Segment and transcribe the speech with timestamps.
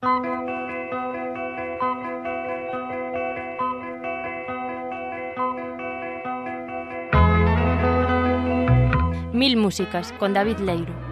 [0.00, 0.10] Mil
[9.56, 11.07] músicas con David Leiro.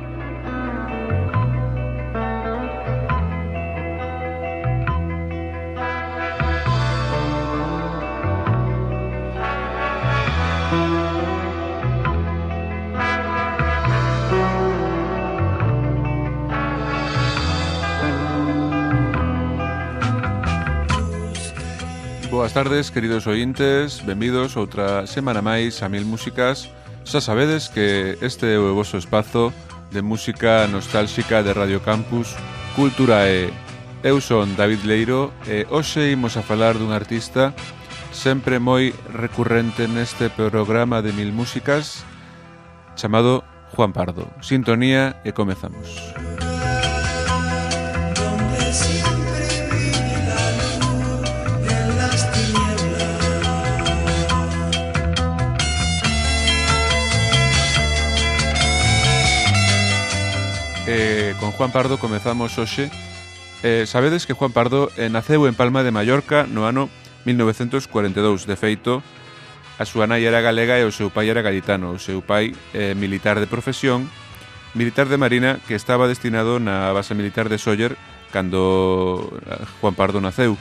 [22.47, 26.71] boas tardes, queridos ointes, benvidos outra semana máis a Mil Músicas.
[27.03, 29.51] Xa sabedes que este é o vosso espazo
[29.91, 32.39] de música nostálxica de Radio Campus,
[32.79, 33.51] Cultura E.
[34.07, 37.51] Eu son David Leiro e hoxe imos a falar dun artista
[38.15, 42.07] sempre moi recurrente neste programa de Mil Músicas
[42.95, 43.43] chamado
[43.75, 44.31] Juan Pardo.
[44.39, 45.99] Sintonía e comezamos.
[48.15, 48.71] Donde
[61.41, 62.91] con Juan Pardo comezamos hoxe.
[63.63, 66.89] Eh, Sabedes que Juan Pardo eh, naceu en Palma de Mallorca no ano
[67.25, 69.03] 1942 De feito,
[69.77, 71.93] a súa nai era galega e o seu pai era gaditano.
[71.93, 74.09] O seu pai, eh, militar de profesión
[74.77, 77.97] Militar de marina que estaba destinado na base militar de Sóller
[78.29, 80.57] Cando eh, Juan Pardo naceu.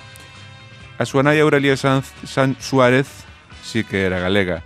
[0.96, 3.28] A súa nai Aurelia Sanz, San Suárez
[3.60, 4.64] sí que era galega.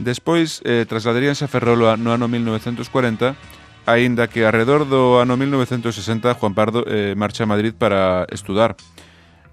[0.00, 3.57] Despois eh, trasladaríanse a Ferrolo no ano 1940
[3.88, 8.76] aínda que arredor do ano 1960 Juan Pardo eh, marcha a Madrid para estudar.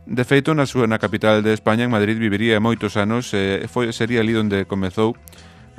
[0.05, 3.71] De feito, na súa na capital de España, en Madrid, viviría moitos anos e eh,
[3.71, 5.15] foi, sería ali onde comezou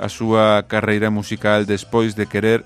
[0.01, 2.65] a súa carreira musical despois de querer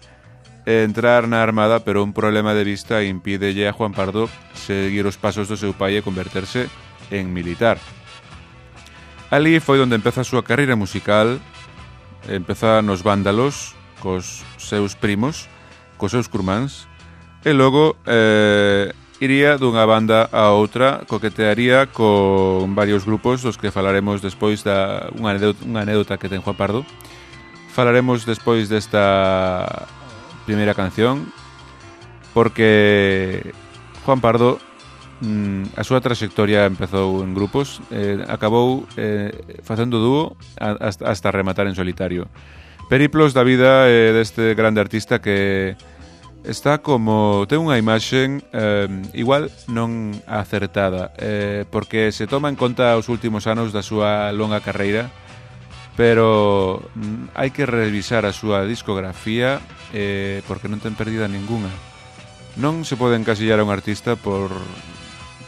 [0.63, 5.19] eh, entrar na armada, pero un problema de vista impídelle a Juan Pardo seguir os
[5.19, 6.71] pasos do seu pai e converterse
[7.11, 7.75] en militar.
[9.27, 11.35] Ali foi onde empeza a súa carreira musical,
[12.31, 15.51] empeza nos vándalos, cos seus primos,
[16.01, 16.89] cos seus curmáns
[17.45, 18.89] e logo eh,
[19.21, 25.37] iría dunha banda a outra coquetearía con varios grupos dos que falaremos despois da unha
[25.37, 26.81] anécdota, unha anécdota que ten Juan Pardo.
[27.69, 29.85] Falaremos despois desta
[30.49, 31.29] primeira canción
[32.33, 33.53] porque
[34.01, 34.57] Juan Pardo
[35.21, 41.69] mm, a súa trayectoria empezou en grupos eh, acabou eh, facendo dúo hasta, hasta rematar
[41.69, 42.25] en solitario.
[42.89, 45.77] Periplos da vida eh, deste grande artista que
[46.43, 52.97] está como ten unha imaxe eh, igual non acertada eh, porque se toma en conta
[52.97, 55.13] os últimos anos da súa longa carreira
[55.93, 59.61] pero mm, hai que revisar a súa discografía
[59.93, 61.69] eh, porque non ten perdida ninguna.
[62.57, 64.51] non se pode encasillar a un artista por,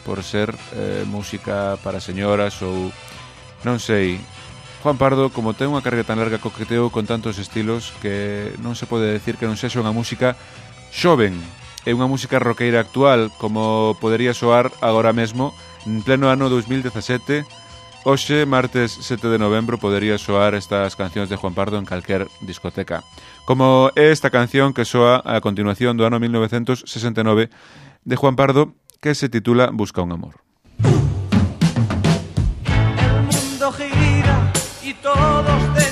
[0.06, 2.94] por ser eh, música para señoras ou
[3.66, 4.22] non sei
[4.84, 8.84] Juan Pardo, como ten unha carreira tan larga, coqueteou con tantos estilos que non se
[8.84, 10.36] pode decir que non sexa unha música
[10.94, 11.34] Xoven
[11.82, 15.50] é unha música roqueira actual como podería soar agora mesmo
[15.90, 17.42] en pleno ano 2017
[18.06, 23.00] Hoxe, martes 7 de novembro, podería soar estas cancións de Juan Pardo en calquer discoteca.
[23.48, 27.48] Como é esta canción que soa a continuación do ano 1969
[28.04, 30.44] de Juan Pardo, que se titula Busca un amor.
[33.08, 34.52] El mundo gira
[34.84, 35.83] y todos de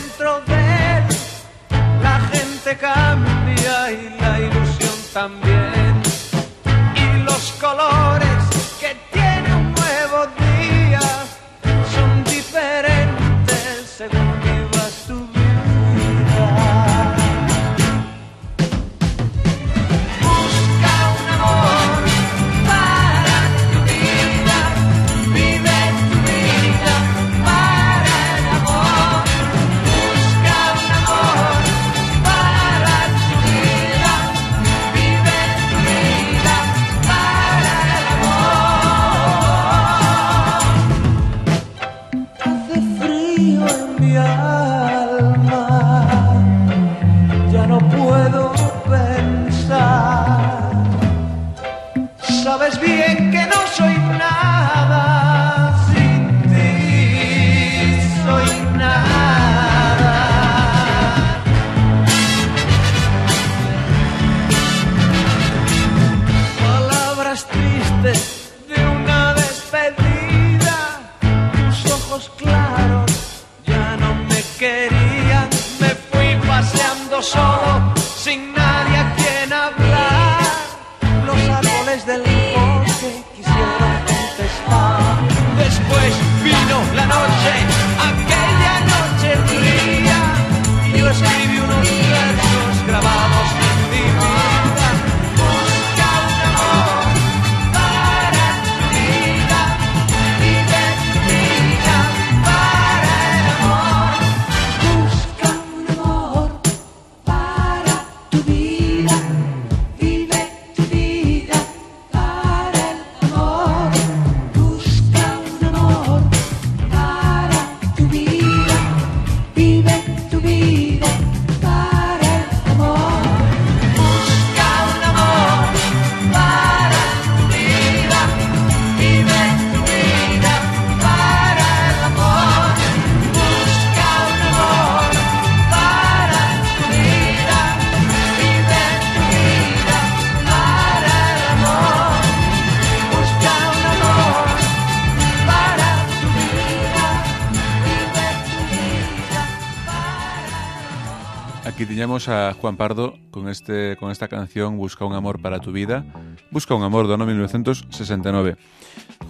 [152.23, 156.05] Escoitamos a Juan Pardo con este con esta canción Busca un amor para tu vida.
[156.53, 158.55] Busca un amor do ano 1969.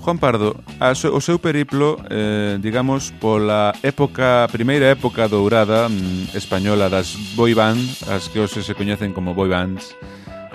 [0.05, 6.37] Juan Pardo, a so, o seu periplo, eh, digamos, pola época primeira época dourada mm,
[6.37, 7.81] española das boy band,
[8.13, 9.97] as que hoxe se coñecen como boy bands,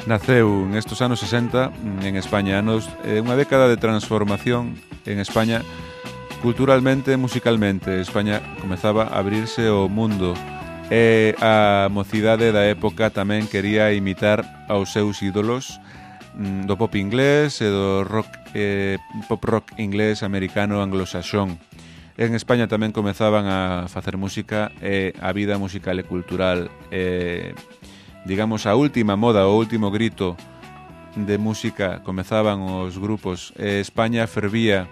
[0.06, 4.78] naceu nestos anos 60 mm, en España, anos eh, unha década de transformación
[5.10, 5.66] en España
[6.45, 7.98] culturalmente e musicalmente.
[7.98, 10.38] España comezaba a abrirse ao mundo
[10.88, 15.84] E a mocidade da época tamén quería imitar aos seus ídolos
[16.31, 18.95] mm, do pop inglés e do rock, eh,
[19.28, 21.60] pop rock inglés americano anglosaxón.
[22.16, 26.72] En España tamén comezaban a facer música e a vida musical e cultural.
[26.88, 27.51] E,
[28.24, 30.40] digamos, a última moda, o último grito
[31.19, 33.51] de música comezaban os grupos.
[33.60, 34.88] E España fervía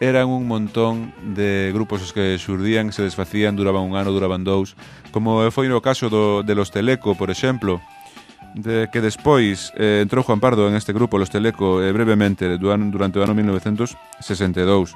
[0.00, 4.76] eran un montón de grupos os que xurdían, se desfacían, duraban un ano, duraban dous,
[5.10, 7.82] como foi no caso do, de Los Teleco, por exemplo,
[8.54, 13.18] de que despois eh, entrou Juan Pardo en este grupo Los Teleco eh, brevemente durante
[13.18, 14.92] o ano 1962.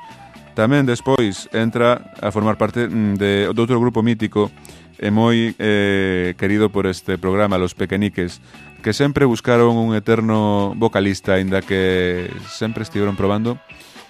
[0.56, 4.48] Tamén despois entra a formar parte mm, de, de outro grupo mítico
[4.96, 8.40] e moi eh, querido por este programa, Los Pequeniques,
[8.80, 13.60] que sempre buscaron un eterno vocalista, aínda que sempre estiveron probando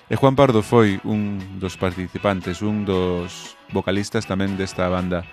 [0.06, 5.26] E Juan Pardo foi un dos participantes, un dos vocalistas tamén desta banda.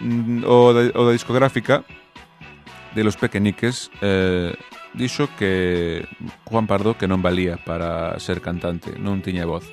[0.00, 1.84] Mm, o da, o da discográfica
[2.96, 4.56] de Los Pequeniques eh,
[4.96, 6.08] dixo que
[6.48, 9.68] Juan Pardo que non valía para ser cantante, non tiña voz.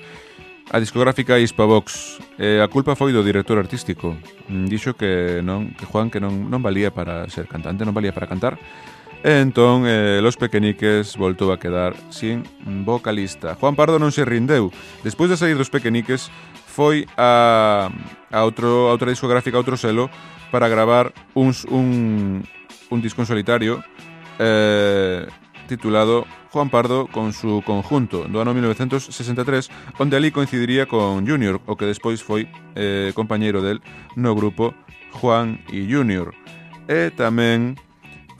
[0.75, 4.19] A discográfica Hispavox eh, a culpa foi do director artístico.
[4.51, 8.11] Mm, dixo que non que Juan que non non valía para ser cantante, non valía
[8.11, 8.59] para cantar
[9.23, 12.43] entón, eh, Los Pequeniques voltou a quedar sin
[12.83, 13.55] vocalista.
[13.55, 14.69] Juan Pardo non se rindeu.
[15.01, 16.27] Despois de sair dos Pequeniques,
[16.67, 17.87] foi a,
[18.29, 20.11] a, outro, a outra discográfica, a outro selo,
[20.51, 22.43] para gravar uns, un,
[22.91, 23.83] un disco en solitario
[24.39, 25.25] eh,
[25.67, 31.75] titulado Juan Pardo con su conjunto do ano 1963 onde ali coincidiría con Junior o
[31.75, 33.81] que despois foi eh, del
[34.15, 34.75] no grupo
[35.17, 36.35] Juan y Junior
[36.87, 37.09] e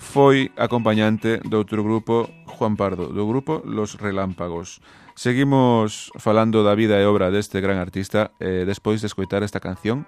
[0.04, 4.84] foi acompañante do outro grupo Juan Pardo, do grupo Los Relámpagos.
[5.16, 10.04] Seguimos falando da vida e obra deste gran artista eh, despois de escoitar esta canción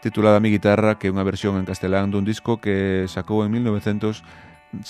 [0.00, 4.80] titulada Mi Guitarra, que é unha versión en castelán dun disco que sacou en 1973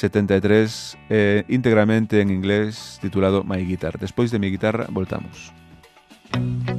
[1.11, 3.99] eh, íntegramente en inglés titulado My Guitar.
[3.99, 5.53] Despois de Mi Guitarra, voltamos.
[6.33, 6.72] Música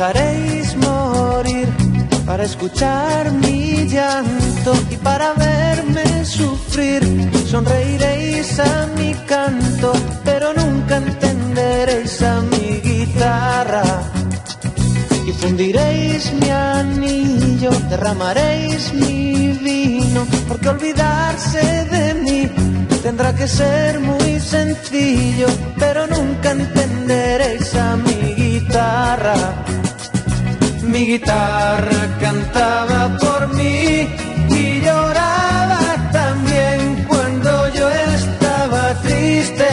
[0.00, 1.68] dejaréis morir
[2.24, 7.02] para escuchar mi llanto y para verme sufrir.
[7.46, 9.92] Sonreiréis a mi canto,
[10.24, 13.82] pero nunca entenderéis a mi guitarra.
[15.26, 22.50] Y fundiréis mi anillo, derramaréis mi vino, porque olvidarse de mí
[23.02, 29.36] tendrá que ser muy sencillo, pero nunca entenderéis a mi guitarra.
[30.90, 34.08] Mi guitarra cantaba por mí
[34.48, 39.68] y lloraba también cuando yo estaba triste.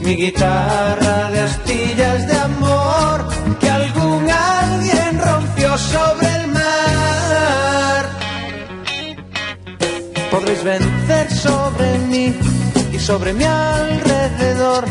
[0.00, 3.28] Mi guitarra de astillas de amor
[3.60, 8.04] que algún alguien rompió sobre el mar.
[10.30, 12.34] Podréis vencer sobre mí
[12.92, 14.84] y sobre mi alrededor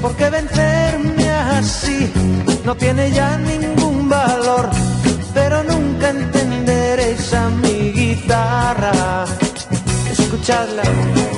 [0.00, 2.12] porque vencerme así
[2.64, 3.73] no tiene ya ningún
[10.10, 11.33] Escuchadla.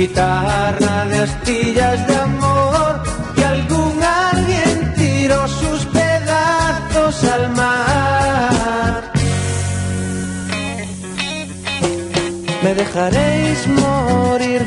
[0.00, 3.02] Guitarra de astillas de amor
[3.34, 9.12] que algún alguien tiró sus pedazos al mar.
[12.62, 14.66] Me dejaréis morir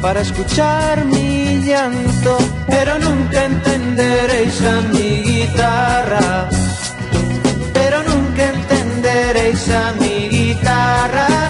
[0.00, 2.36] para escuchar mi llanto,
[2.66, 6.48] pero nunca entenderéis a mi guitarra,
[7.72, 11.41] pero nunca entenderéis a mi guitarra,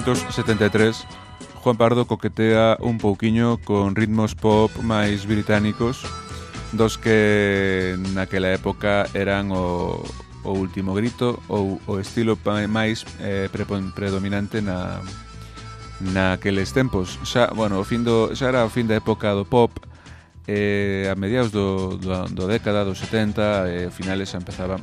[0.00, 1.04] 1973
[1.62, 6.00] Juan Pardo coquetea un pouquiño con ritmos pop máis británicos
[6.72, 10.00] dos que naquela época eran o,
[10.40, 12.40] o último grito ou o estilo
[12.72, 15.04] máis eh, predominante na,
[16.00, 17.20] naqueles tempos.
[17.28, 19.68] Xa, bueno, o fin do, xa era o fin da época do pop,
[20.48, 24.80] eh, a mediados do, do, do década dos 70 e eh, finales xa empezaban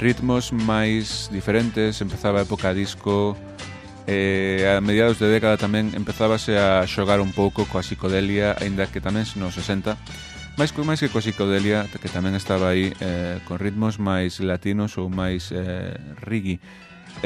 [0.00, 3.36] ritmos máis diferentes, empezaba a época disco,
[4.06, 9.02] eh, a mediados de década tamén empezábase a xogar un pouco coa psicodelia, aínda que
[9.02, 9.98] tamén nos 60,
[10.54, 14.94] máis que máis que coa psicodelia, que tamén estaba aí eh, con ritmos máis latinos
[14.96, 16.62] ou máis eh, rigi.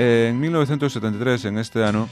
[0.00, 2.08] Eh, en 1973, en este ano,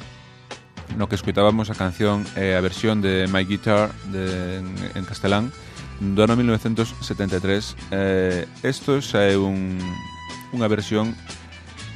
[0.97, 5.53] no que escuitábamos a canción eh, a versión de My Guitar de, en, en castelán,
[6.01, 9.81] do ano 1973, eh, esto xa é un,
[10.55, 11.13] unha versión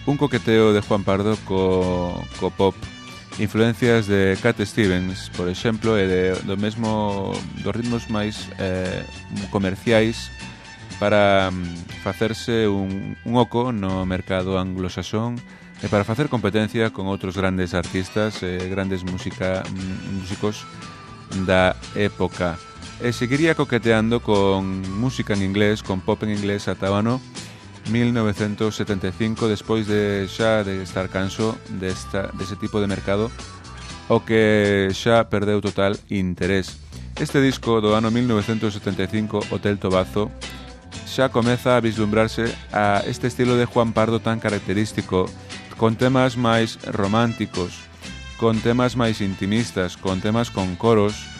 [0.06, 2.74] un coqueteo de Juan Pardo co, co pop
[3.38, 7.32] influencias de Cat Stevens, por exemplo, e de, do mesmo
[7.64, 9.06] dos ritmos máis eh,
[9.48, 10.28] comerciais
[11.00, 15.40] para mm, facerse un, un oco no mercado anglosaxón
[15.82, 20.66] e para facer competencia con outros grandes artistas e eh, grandes música, mm, músicos
[21.48, 22.60] da época.
[23.00, 27.18] E seguiría coqueteando con música en inglés, con pop en inglés ata o ano
[27.90, 33.30] 1975 despois de xa de estar canso desta, dese tipo de mercado
[34.08, 36.78] o que xa perdeu total interés.
[37.16, 40.28] Este disco do ano 1975, Hotel Tobazo,
[41.08, 45.28] xa comeza a vislumbrarse a este estilo de Juan Pardo tan característico,
[45.76, 47.88] con temas máis románticos,
[48.36, 51.31] con temas máis intimistas, con temas con coros,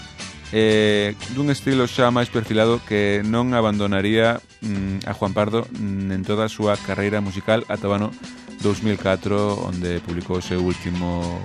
[0.52, 6.22] eh, dun estilo xa máis perfilado que non abandonaría mm, a Juan Pardo mm, en
[6.28, 8.12] toda a súa carreira musical ata o ano
[8.60, 11.40] 2004 onde publicou o seu último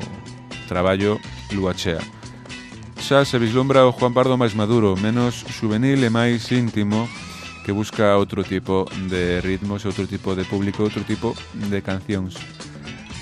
[0.68, 1.18] traballo
[1.56, 2.04] Luachea.
[3.00, 7.08] Xa se vislumbra o Juan Pardo máis maduro, menos juvenil e máis íntimo
[7.64, 12.36] que busca outro tipo de ritmos, outro tipo de público, outro tipo de cancións.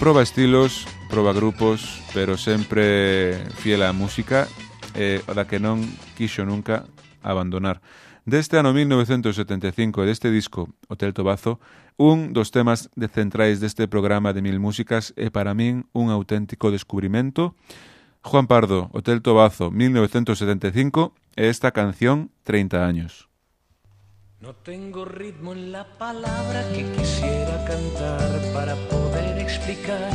[0.02, 4.50] Proba estilos, proba grupos, pero sempre fiel á música
[4.96, 5.84] eh, da que non
[6.18, 6.88] quixo nunca
[7.22, 7.84] abandonar.
[8.26, 11.62] Deste ano 1975 e deste disco, Hotel Tobazo,
[12.02, 16.74] un dos temas de centrais deste programa de Mil Músicas é para min un auténtico
[16.74, 17.54] descubrimento.
[18.26, 23.30] Juan Pardo, Hotel Tobazo, 1975, e esta canción, 30 años.
[24.40, 30.10] No tengo ritmo en la palabra que quisiera cantar para poder explicar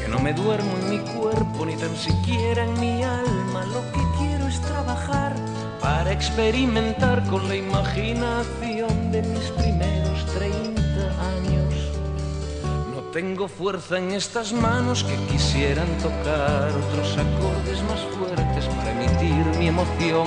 [0.00, 4.19] que no me duermo en mi cuerpo ni tan siquiera en mi alma lo que
[4.50, 5.32] es trabajar
[5.80, 10.80] para experimentar con la imaginación de mis primeros 30
[11.36, 11.72] años.
[12.92, 19.44] No tengo fuerza en estas manos que quisieran tocar otros acordes más fuertes para emitir
[19.58, 20.26] mi emoción.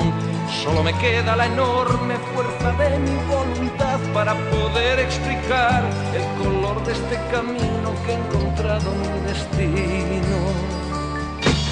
[0.64, 5.84] Solo me queda la enorme fuerza de mi voluntad para poder explicar
[6.16, 10.40] el color de este camino que he encontrado mi destino.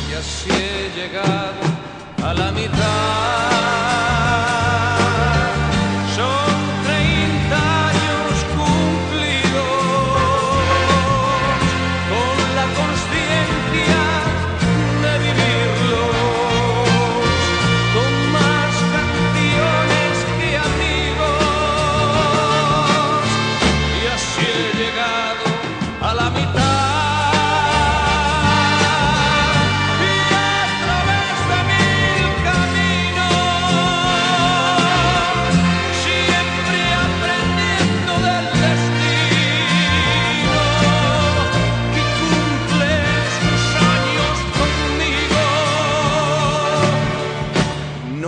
[0.10, 1.81] Y así he llegado
[2.32, 3.81] a la mitad.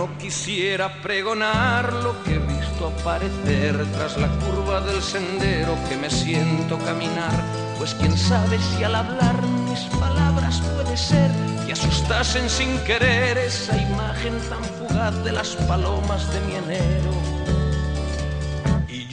[0.04, 6.10] No quisiera pregonar lo que he visto aparecer tras la curva del sendero que me
[6.10, 7.32] siento caminar,
[7.78, 11.30] pues quién sabe si al hablar mis palabras puede ser
[11.64, 17.23] que asustasen sin querer esa imagen tan fugaz de las palomas de mi enero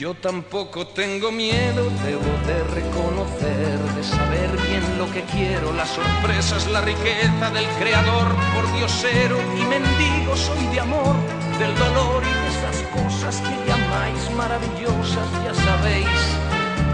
[0.02, 5.72] yo tampoco tengo miedo, debo de reconocer, de saber bien lo que quiero.
[5.74, 11.14] La sorpresa es la riqueza del creador, por diosero y mendigo soy de amor,
[11.56, 16.20] del dolor y de esas cosas que llamáis maravillosas, ya sabéis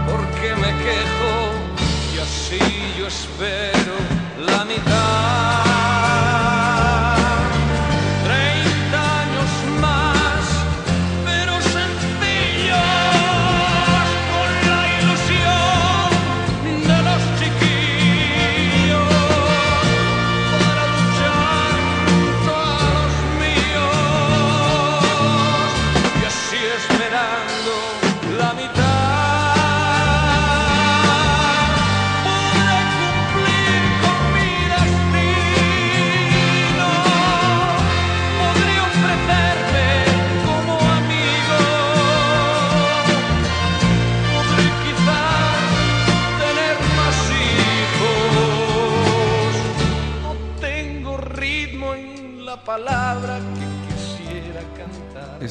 [0.05, 1.31] por qué me quejo.
[2.13, 2.59] Y así
[2.95, 3.95] yo espero
[4.45, 5.98] la mitad.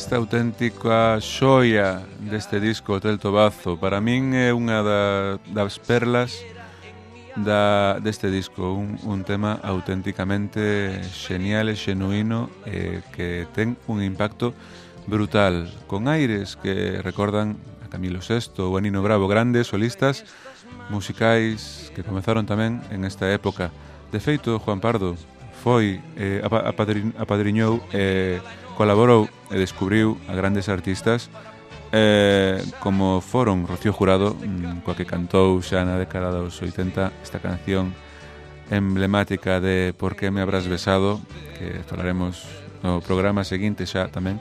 [0.09, 3.77] esta auténtica xoia deste disco Hotel Tobazo.
[3.77, 6.33] Para min é unha da, das perlas
[7.37, 14.57] da, deste disco, un, un tema auténticamente xenial e xenuíno e que ten un impacto
[15.05, 20.25] brutal, con aires que recordan a Camilo VI ou a Nino Bravo, grandes solistas
[20.89, 23.77] musicais que comezaron tamén en esta época.
[24.09, 25.21] De feito, Juan Pardo
[25.61, 26.41] foi, eh,
[27.21, 28.41] apadriñou eh,
[28.79, 31.27] colaborou e descubriu a grandes artistas
[31.91, 37.43] eh, como foron Rocío Jurado, mm, coa que cantou xa na década dos 80 esta
[37.43, 37.91] canción
[38.71, 41.19] emblemática de Por que me habrás besado,
[41.59, 42.47] que falaremos
[42.87, 44.39] no programa seguinte xa tamén,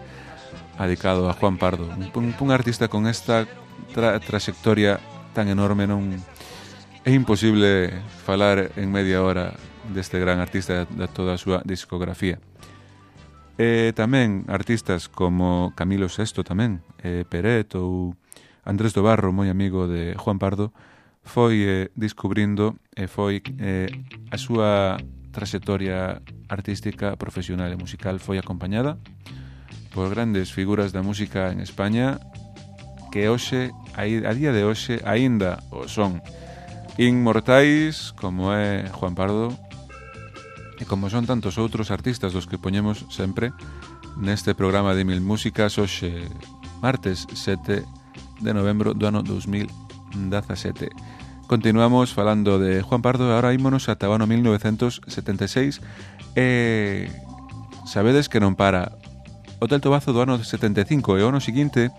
[0.78, 1.89] adicado a Juan Pardo.
[1.89, 3.50] Un, un, un artista con esta
[3.97, 5.02] tra trayectoria
[5.34, 6.13] tan enorme non
[7.02, 7.89] é imposible
[8.21, 9.58] falar en media hora
[9.89, 12.38] deste gran artista da toda a súa discografía.
[13.57, 18.13] E tamén artistas como Camilo VI tamén, eh, Peret ou
[18.61, 20.69] Andrés do Barro, moi amigo de Juan Pardo,
[21.25, 23.89] foi eh, descubrindo e foi eh,
[24.29, 25.01] a súa
[25.33, 26.21] trayectoria
[26.53, 29.01] artística, profesional e musical foi acompañada
[29.89, 32.21] por grandes figuras da música en España
[33.09, 34.05] que hoxe, a
[34.37, 36.21] día de hoxe, aínda o son.
[37.01, 39.53] Inmortais como é Juan Pardo,
[40.77, 43.49] E como son tantos outros artistas dos que poñemos sempre
[44.13, 46.29] neste programa de Mil Músicas hoxe
[46.85, 47.81] martes 7
[48.41, 50.93] de novembro do ano 2017.
[51.49, 55.81] Continuamos falando de Juan Pardo e agora ímonos ata o ano 1976
[56.37, 57.09] e
[57.89, 58.93] sabedes que non para
[59.57, 61.89] Hotel Tobazo do ano 75 e o ano seguinte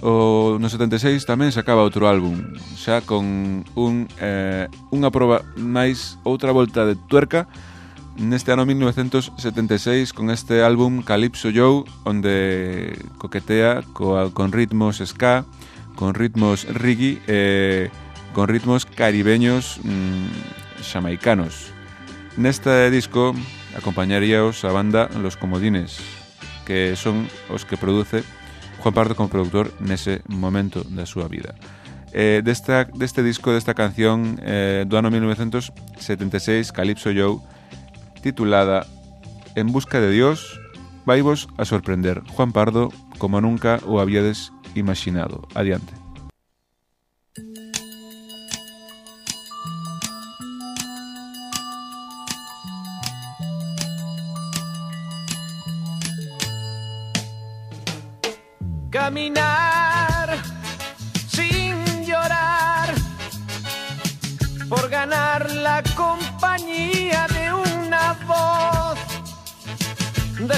[0.00, 2.40] o no 76 tamén sacaba outro álbum
[2.80, 7.44] xa con un, eh, unha proba máis outra volta de tuerca
[8.16, 15.44] neste ano 1976 con este álbum Calypso Joe onde coquetea con ritmos ska,
[15.94, 17.90] con ritmos reggae e
[18.32, 21.70] con ritmos caribeños mmm, xamaicanos.
[22.36, 23.34] Neste disco
[23.78, 25.98] acompañaríaos a banda Los Comodines,
[26.66, 28.22] que son os que produce
[28.82, 31.54] Juan Pardo como productor nese momento da súa vida.
[32.14, 37.42] Eh, desta, deste disco, desta canción eh, do ano 1976, Calypso Joe,
[38.24, 38.86] titulada
[39.54, 40.58] En busca de Dios,
[41.04, 45.46] vaivos a sorprender Juan Pardo como nunca o habíades imaginado.
[45.54, 45.92] Adiante.
[58.90, 59.43] Caminar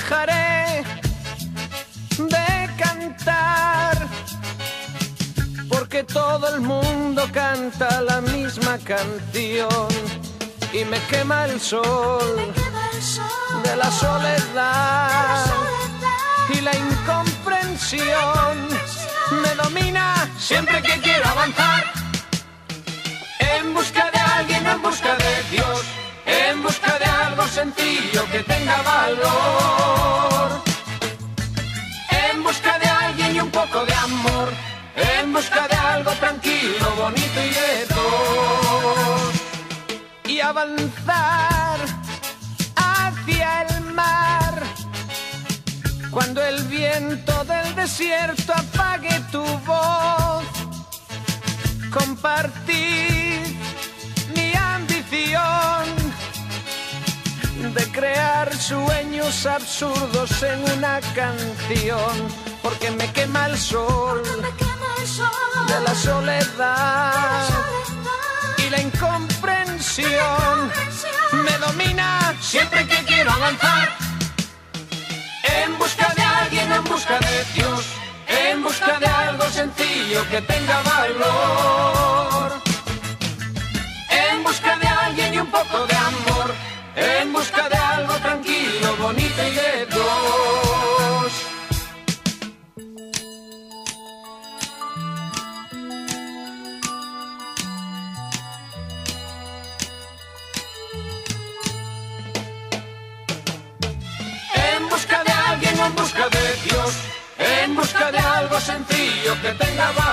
[0.07, 0.85] dejaré
[2.19, 4.07] de cantar
[5.69, 9.89] porque todo el mundo canta la misma canción
[10.73, 12.53] y me quema el sol,
[13.65, 15.45] de, la soledad,
[16.51, 18.69] y la incomprensión
[19.43, 21.85] me domina siempre que quiero avanzar.
[23.41, 26.86] En busca de alguien, en busca de Dios en busca
[27.57, 30.63] sencillo que tenga valor.
[32.29, 33.79] En busca de alguien y un poco
[35.33, 38.03] busca de algo tranquilo, bonito y de.
[40.35, 41.79] Y avanzar
[42.77, 44.55] hacia el mar.
[46.11, 50.45] Cuando el viento del desierto apague tu voz,
[51.91, 53.41] compartir
[54.35, 56.06] mi ambición
[57.63, 62.29] de crear sueños absurdos en una canción,
[62.63, 67.49] porque me quema el sol de la soledad
[68.59, 70.71] y la incomprensión
[71.33, 73.89] me domina siempre que quiero avanzar.
[75.43, 77.87] En busca de alguien, en busca de Dios,
[78.29, 82.53] en busca de algo sencillo que tenga valor.
[84.11, 86.06] En busca de alguien y un poco de amor
[87.27, 91.33] en busca de algo tranquilo, bonito y de dos.
[104.55, 106.93] En busca de alguien en busca de Dios,
[107.39, 110.06] en busca de algo sencillo que tenga valor.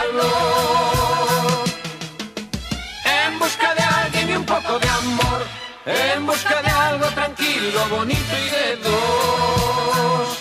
[7.63, 10.37] Tranquilo, bonito y de dos.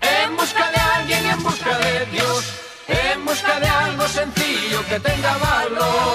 [0.00, 2.44] En busca de alguien en busca de Dios,
[2.88, 6.13] en busca de algo sencillo que tenga valor.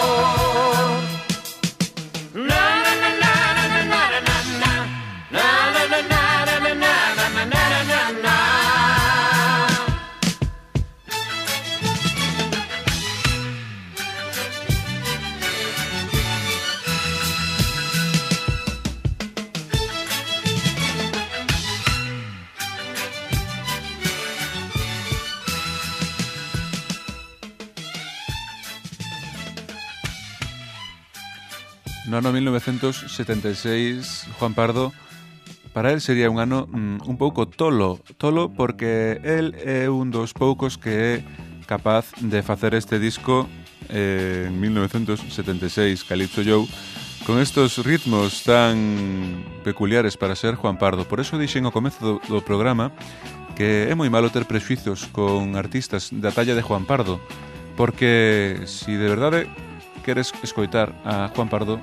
[32.19, 34.91] ano 1976, Juan Pardo,
[35.71, 40.33] para él sería un ano mm, un pouco tolo, tolo porque él é un dos
[40.35, 41.23] poucos que é
[41.65, 43.47] capaz de facer este disco
[43.87, 46.67] eh, en 1976, Calypso Joe,
[47.25, 51.07] con estos ritmos tan peculiares para ser Juan Pardo.
[51.07, 52.91] Por eso dixen ao comezo do, do programa
[53.55, 57.23] que é moi malo ter prexuizos con artistas da talla de Juan Pardo,
[57.79, 59.47] porque si de verdade
[60.03, 61.79] queres escoitar a Juan Pardo,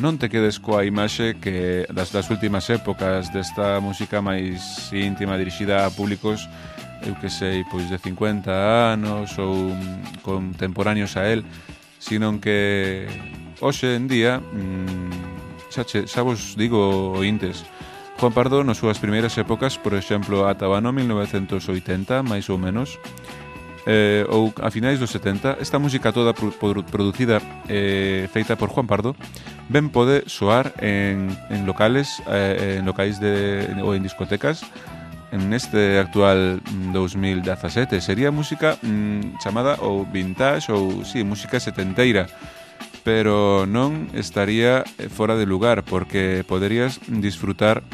[0.00, 5.88] non te quedes coa imaxe que das, das últimas épocas desta música máis íntima dirixida
[5.88, 6.44] a públicos
[7.04, 8.50] eu que sei, pois de 50
[8.92, 9.72] anos ou
[10.22, 11.44] contemporáneos a él,
[11.98, 13.06] sino que
[13.60, 15.12] hoxe en día mmm,
[15.68, 17.64] xa, che, xa vos digo ointes,
[18.16, 22.96] Juan Pardo nas súas primeiras épocas, por exemplo, ata o ano 1980, máis ou menos,
[23.86, 27.38] eh, ou a finais dos 70, esta música toda producida
[27.70, 29.14] eh, feita por Juan Pardo
[29.70, 34.66] ben pode soar en, en locales eh, en locais de, ou en discotecas
[35.30, 36.58] en este actual
[36.92, 42.26] 2017 sería música mm, chamada ou vintage ou si, sí, música setenteira
[43.06, 44.82] pero non estaría
[45.14, 47.86] fora de lugar porque poderías disfrutar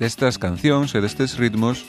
[0.00, 1.84] destas cancións e destes ritmos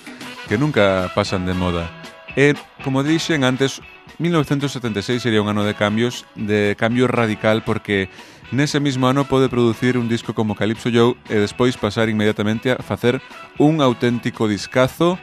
[0.47, 1.96] que nunca pasan de moda.
[2.37, 2.53] E,
[2.85, 3.81] como dixen antes,
[4.21, 8.13] 1976 sería un ano de cambios, de cambio radical porque
[8.53, 12.85] nese mismo ano pode producir un disco como Calypso Joe e despois pasar inmediatamente a
[12.85, 13.25] facer
[13.57, 15.17] un auténtico discazo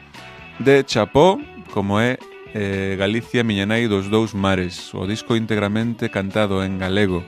[0.58, 1.38] de chapó
[1.70, 2.18] como é
[2.50, 7.22] eh, Galicia Miña Nai dos Dous Mares, o disco íntegramente cantado en galego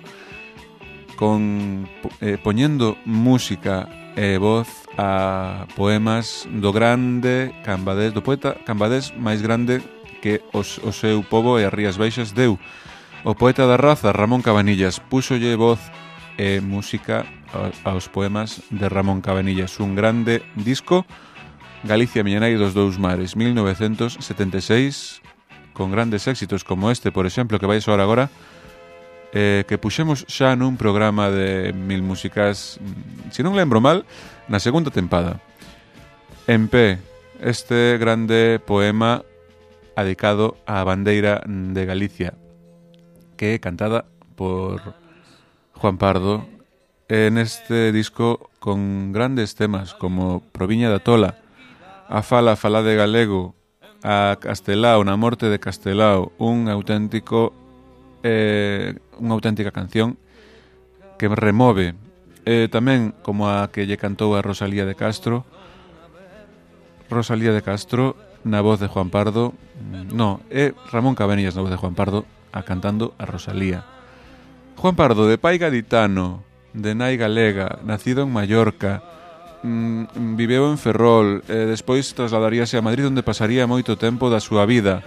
[1.14, 1.86] con
[2.18, 9.84] eh, poñendo música e voz a poemas do grande Cambadés, do poeta Cambadés máis grande
[10.24, 12.58] que os, o seu povo e as Rías Baixas deu.
[13.22, 15.78] O poeta da raza Ramón Cabanillas púxolle voz
[16.40, 17.28] e música
[17.84, 21.04] aos poemas de Ramón Cabanillas, un grande disco
[21.84, 25.22] Galicia Miñanai dos Dous Mares, 1976,
[25.76, 28.26] con grandes éxitos como este, por exemplo, que vais ahora agora,
[29.36, 34.08] eh, que puxemos xa nun programa de Mil músicas, mm, se non lembro mal,
[34.48, 35.44] na segunda tempada.
[36.48, 36.96] En P,
[37.44, 39.28] este grande poema
[39.92, 42.32] adicado á bandeira de Galicia,
[43.36, 44.08] que é cantada
[44.40, 44.80] por
[45.76, 46.48] Juan Pardo
[47.12, 51.36] en este disco con grandes temas como Proviña da Tola,
[52.08, 53.52] a fala fala de galego,
[54.00, 57.52] a Castelao, na morte de Castelao, un auténtico
[58.22, 60.16] eh, unha auténtica canción
[61.16, 61.96] que remove.
[62.46, 65.42] Eh, tamén como a que lle cantou a Rosalía de Castro
[67.10, 71.70] Rosalía de Castro na voz de Juan Pardo mm, no, é Ramón Cabanillas na voz
[71.70, 73.84] de Juan Pardo a cantando a Rosalía.
[74.76, 76.42] Juan Pardo de pai gaditano
[76.74, 79.02] de nai galega nacido en Mallorca
[79.62, 84.66] mm, viveu en Ferrol e despois trasladaríase a Madrid onde pasaría moito tempo da súa
[84.66, 85.02] vida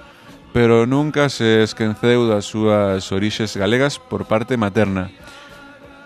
[0.54, 5.14] pero nunca se esquenceu das súas orixes galegas por parte materna.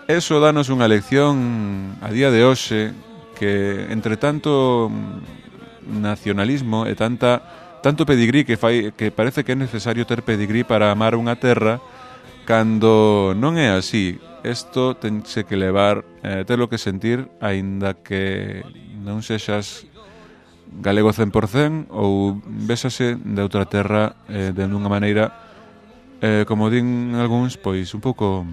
[0.04, 2.92] Eso danos unha lección a día de hoxe
[3.40, 4.92] que entre tanto
[5.88, 7.40] nacionalismo e tanta
[7.80, 11.80] tanto pedigrí que fai que parece que é necesario ter pedigrí para amar unha terra
[12.44, 14.20] cando non é así.
[14.44, 18.60] Isto tense que levar, eh, ter lo que sentir aínda que
[19.00, 19.88] non sexas
[20.82, 25.30] galego 100% ou vésase de outra terra eh, de unha maneira
[26.20, 28.46] eh, como din algúns, pois un pouco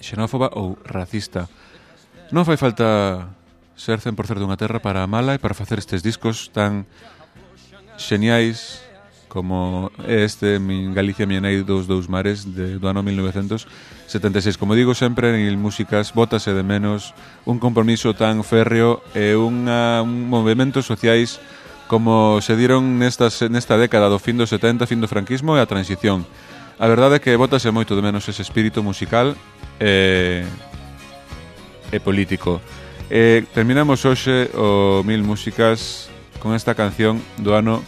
[0.00, 1.50] xenófoba ou racista.
[2.30, 3.30] Non fai falta
[3.76, 6.86] ser 100% dunha terra para amala e para facer estes discos tan
[7.98, 8.85] xeniais
[9.36, 14.56] como este Min Galicia Mienei dos Dous Mares de, do ano 1976.
[14.56, 17.12] Como digo sempre, en il músicas bótase de menos
[17.44, 21.36] un compromiso tan férreo e unha, un movimentos sociais
[21.84, 25.68] como se dieron nestas, nesta década do fin do 70, fin do franquismo e a
[25.68, 26.24] transición.
[26.80, 29.36] A verdade é que bótase moito de menos ese espírito musical
[29.76, 30.48] e,
[31.92, 32.64] e político.
[33.12, 36.08] E terminamos hoxe o Mil Músicas
[36.40, 37.84] con esta canción do ano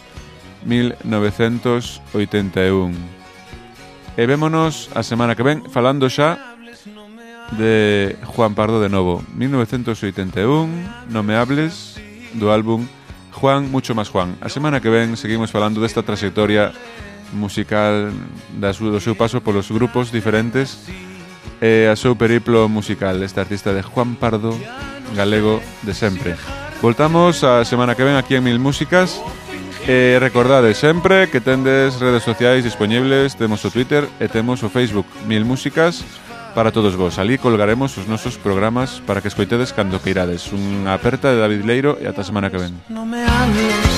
[0.65, 2.93] 1981.
[4.17, 6.35] E vémonos a semana que ven falando xa
[7.55, 9.23] de Juan Pardo de novo.
[9.33, 10.67] 1981,
[11.09, 11.95] No me hables,
[12.33, 12.85] do álbum
[13.31, 14.35] Juan, mucho más Juan.
[14.41, 16.73] A semana que ven seguimos falando desta trayectoria
[17.31, 18.11] musical
[18.59, 20.83] da su, do seu paso polos grupos diferentes
[21.61, 23.23] e a seu periplo musical.
[23.23, 24.51] Este artista de Juan Pardo,
[25.15, 26.35] galego de sempre.
[26.81, 29.21] Voltamos a semana que ven aquí en Mil Músicas.
[29.87, 35.07] E recordade sempre que tendes redes sociais disponibles, temos o Twitter e temos o Facebook
[35.25, 36.03] Mil Músicas
[36.53, 37.17] para todos vos.
[37.17, 40.51] Ali colgaremos os nosos programas para que escoitedes cando queirades.
[40.51, 42.73] Unha aperta de David Leiro e ata semana que ven.
[42.89, 43.89] No me hables,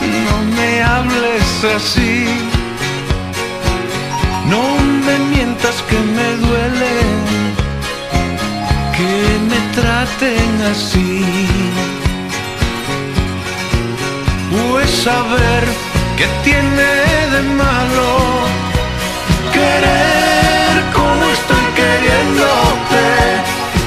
[0.00, 2.24] no me hables así,
[4.48, 4.62] no
[5.04, 6.96] me mientas que me duele,
[8.96, 9.12] que
[9.50, 12.07] me traten así.
[14.50, 15.64] Pues saber
[16.16, 16.90] qué tiene
[17.34, 18.08] de malo
[19.52, 23.04] querer como estoy queriéndote.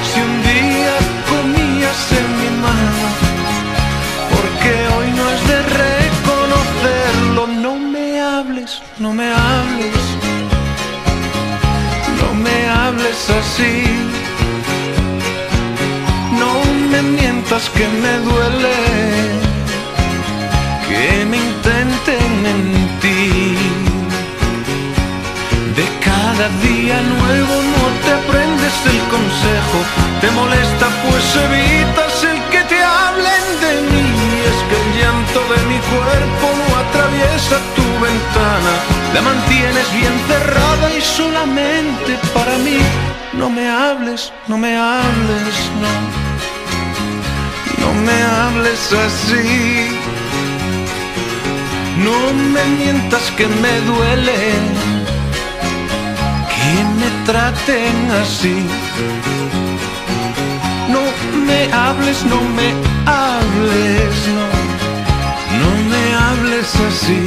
[0.08, 0.94] Si un día
[1.32, 3.04] comías en mi mano,
[4.30, 7.42] porque hoy no es de reconocerlo.
[7.66, 10.02] No me hables, no me hables,
[12.20, 13.82] no me hables así.
[16.38, 16.52] No
[16.90, 19.51] me mientas que me duele
[20.92, 23.58] que me intenten mentir.
[25.78, 29.78] De cada día nuevo no te aprendes el consejo,
[30.20, 34.08] te molesta pues evitas el que te hablen de mí.
[34.50, 38.72] Es que el llanto de mi cuerpo no atraviesa tu ventana,
[39.14, 42.78] la mantienes bien cerrada y solamente para mí.
[43.32, 45.92] No me hables, no me hables, no.
[47.82, 50.11] No me hables así.
[51.98, 54.38] No me mientas que me duele
[56.54, 58.66] que me traten así.
[60.88, 61.02] No
[61.46, 62.68] me hables, no me
[63.06, 64.46] hables, no,
[65.60, 67.22] no me hables así.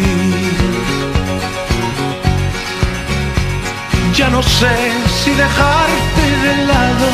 [4.15, 4.75] Ya no sé
[5.23, 7.09] si dejarte de lado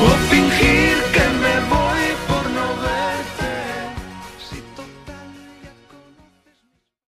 [0.00, 1.11] o fingir